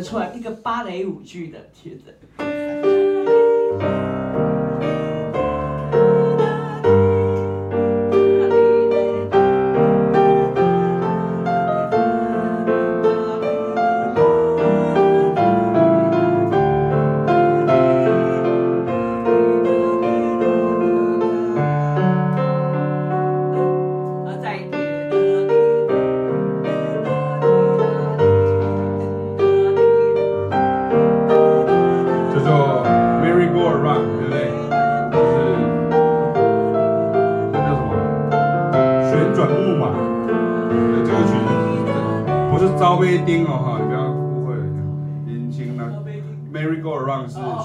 [0.00, 2.49] 得出来一个芭蕾舞剧的曲子。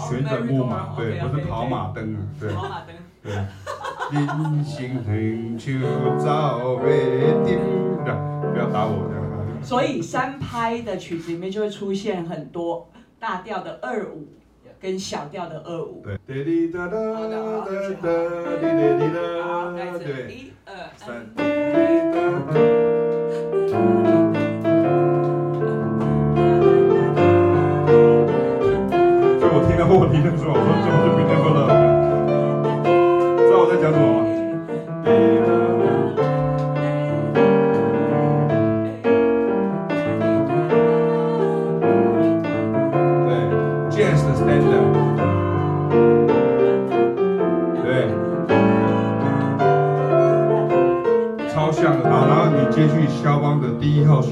[0.08, 2.54] 旋转木马，对，不是跑马灯啊，对。
[2.54, 2.96] 跑马灯。
[3.24, 3.34] 对。
[4.12, 4.28] 人
[4.64, 5.82] 生很像
[6.18, 6.84] 走马
[7.44, 7.60] 灯，
[8.54, 9.24] 不要打我这样。
[9.64, 14.28] 所以三拍的曲子里面就会出现很多大调的二五
[14.80, 16.02] 跟小调的二五。
[16.04, 16.18] 对。
[16.72, 17.66] 好的，好的。
[20.00, 20.32] 对。
[20.32, 21.28] 一二三。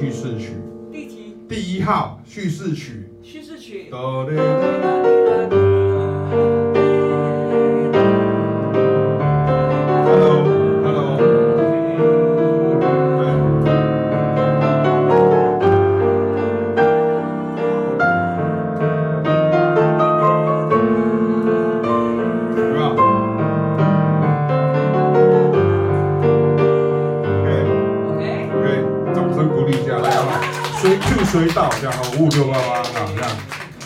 [0.03, 0.49] 叙事曲。
[0.91, 1.37] 第几？
[1.47, 3.07] 第一号叙事曲。
[3.21, 3.89] 叙事曲。
[31.43, 32.81] 追到这样哈，五五六八八啊，
[33.13, 33.29] 这样，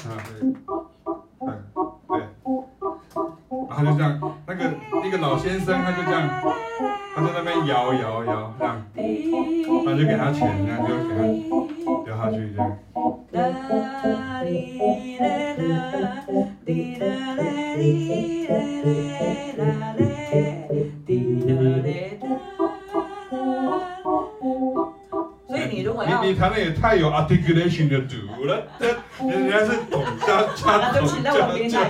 [0.06, 1.50] 啊对，对
[2.07, 2.13] 对，
[3.68, 4.07] 然后就这样，
[4.45, 4.62] 那个
[5.03, 6.29] 那个老先生他就这样，
[7.16, 11.25] 他在那边摇摇摇这样，然后就给他钱，这样就给他
[12.12, 12.78] 摇下去这样。
[26.27, 28.61] 你弹的也太有 articulation 的读了，
[29.21, 31.31] 人家是懂加加懂加
[31.69, 31.85] 加，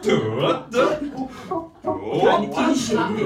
[0.00, 0.98] 读了的，
[1.82, 3.18] 哦，你听写点，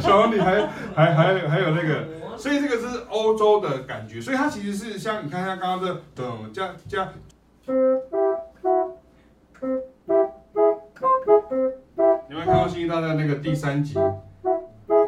[0.00, 7.08] 小王 你还还还还有那个，所以这个是欧洲的感觉，所以它其实是像你看像刚刚这懂加加，
[12.28, 13.98] 有没有看到《星际大战》那个第三集？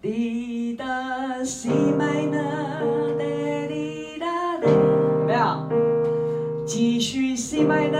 [0.00, 2.38] 滴答西麦呢，
[3.18, 3.24] 哒
[3.66, 5.40] 滴答嘞，有没有？
[6.64, 7.98] 继续西麦呢，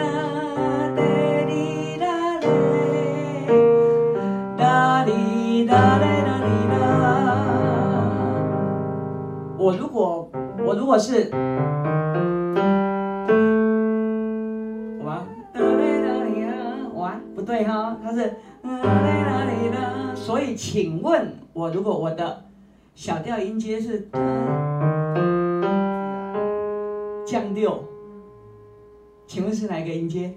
[0.95, 1.03] 哒
[1.45, 2.07] 滴答
[2.39, 3.49] 嘞，
[4.57, 6.77] 哒滴答嘞，哒滴答。
[9.59, 10.31] 我如果
[10.65, 11.29] 我如果是，
[15.05, 16.53] 哇，哒嘞哒滴答，
[16.95, 18.37] 哇，不对哈，它是，
[20.29, 21.33] 所以请问。
[21.55, 22.45] 我如果我的
[22.95, 24.07] 小调音阶是
[27.27, 27.83] 降六，
[29.27, 30.37] 请问是哪一个音阶？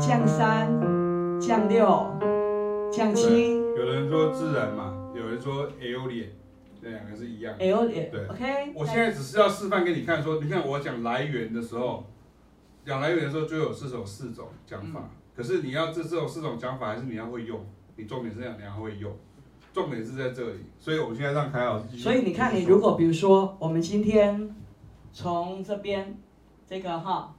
[0.00, 0.68] 降三、
[1.40, 1.86] 降六、
[2.92, 3.54] 降七？
[3.54, 6.30] 有人说自然嘛，有人说 Aeolian，
[6.82, 7.56] 这两个是一样。
[7.56, 8.72] Aeolian，对，OK。
[8.74, 12.04] 我现在只是要示范给你看，说你看我讲来源的时候，
[12.84, 15.02] 讲来源的时候就有四种四种讲法。
[15.04, 17.64] 嗯、可是你要这这种四种讲法，还是你要会用？
[17.98, 19.12] 你重点是这样，你要会用。
[19.74, 21.96] 重点是在这里，所以我们现在让凯老师。
[21.96, 24.54] 所以你看，你如果比如说，我们今天
[25.12, 26.16] 从这边
[26.64, 27.34] 这个哈，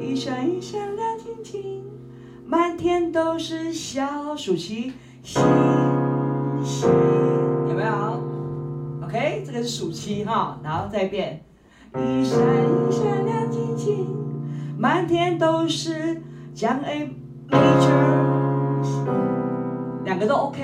[0.00, 1.84] 一闪一闪亮晶晶，
[2.46, 4.92] 满天都是小暑期
[5.22, 5.42] 星
[6.64, 6.88] 星，
[7.68, 11.44] 有没有？OK，这个是暑期哈，然后再变，
[11.94, 14.06] 一闪一闪亮晶晶，
[14.78, 16.22] 满天都是
[16.54, 17.10] 降 A
[17.48, 18.13] major，
[20.14, 20.62] 两个都 OK，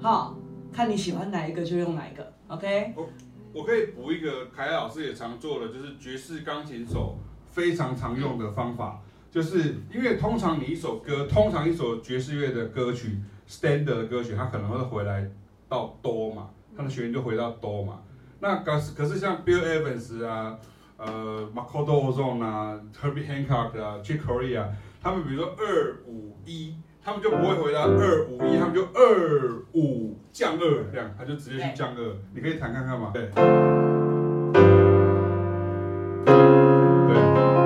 [0.00, 0.34] 好，
[0.72, 2.94] 看你喜欢哪一个就用哪一个，OK。
[2.96, 3.06] 我
[3.52, 15.30] 我可以补一个，凯老师也常做的，就是爵士钢琴手非常常用的方法，就是因为通常你一首歌，通常一首爵士乐的歌曲，standard 的歌曲，它可能会回来
[15.68, 18.00] 到哆嘛，它的旋律就回到哆嘛。
[18.40, 20.58] 那可是可是像 Bill Evans 啊，
[20.96, 24.66] 呃，Makoto Ozone 啊，Herbie Hancock 啊，Chick Corea，
[25.02, 26.74] 他们比如说二五一，
[27.06, 32.16] 他们就不会回答二五一，他们就二五降二这样，他就直接去降二。
[32.34, 33.12] 你可以弹看看嘛。
[33.14, 33.30] 对。
[33.32, 33.44] 对。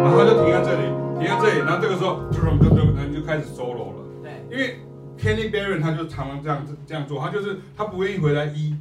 [0.05, 0.83] 然后他就停在这里，
[1.19, 4.05] 停在这里，然后这个时候，咚咚咚，人就开始 solo 了。
[4.23, 4.45] 对。
[4.51, 4.77] 因为
[5.19, 8.77] Kenny Barron 他就常常这样这样做，他就是他不愿意回来一。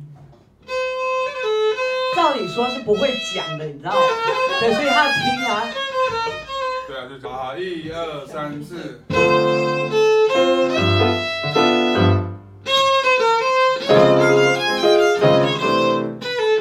[2.18, 3.98] 照理说是不会讲的，你知道吗？
[4.60, 5.64] 对，所以他要听啊。
[6.86, 9.00] 对啊，就好，一二三四。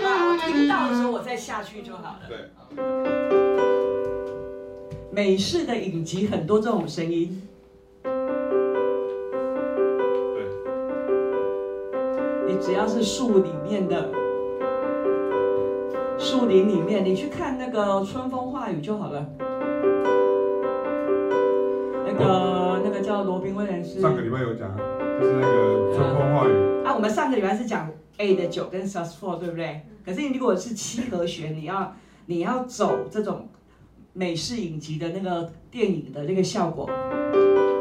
[0.05, 2.21] 啊，听到的时候我再下去就好了。
[2.29, 2.37] 对。
[5.11, 7.43] 美式的影集很多这种声音。
[8.05, 8.13] 对。
[12.47, 14.09] 你只要是树里面的。
[16.21, 19.25] 树林里面，你去看那个《春风化雨》就好了。
[22.05, 24.01] 那个那个叫罗宾威廉斯。
[24.01, 24.75] 上个礼拜有讲，
[25.21, 26.53] 就是那个《春风化雨》。
[26.85, 29.83] 啊，我们上个礼拜是讲 A 的九跟 Sus4，对不对？
[30.05, 31.95] 可是你如果是七和弦，你要
[32.25, 33.47] 你要走这种
[34.15, 36.89] 美式影集的那个电影的那个效果。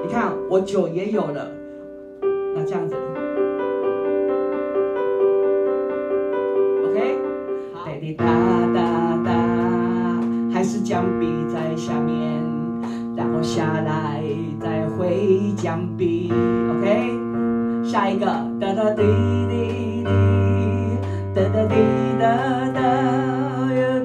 [0.05, 1.49] 你看，我九也有了，
[2.53, 2.95] 那这样子。
[8.17, 8.23] 哒
[8.73, 9.31] 哒哒，
[10.51, 12.41] 还是降 B 在下面，
[13.17, 13.81] 然后下
[15.57, 17.19] 回降 B，OK，
[17.83, 18.25] 下一个
[18.61, 19.01] 哒哒滴
[19.49, 20.07] 滴滴，
[21.33, 21.75] 哒哒滴
[22.19, 22.27] 哒
[22.75, 22.81] 哒，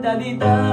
[0.02, 0.71] 哒滴，哒。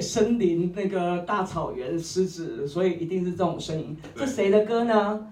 [0.00, 3.96] 森林那个大草原狮子，所以一定是这种声音。
[4.14, 5.26] 这谁的歌呢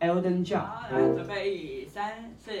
[0.00, 0.66] ？Elton John。
[0.92, 2.52] 来，准备一三四。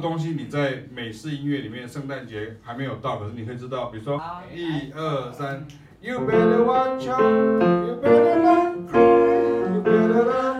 [0.00, 4.20] 东西你在美式音乐里面，圣诞节还没有到，可是你会知道，比如说，
[4.54, 5.66] 一二三
[6.00, 10.57] ，You better watch out, you better not cry, you better not.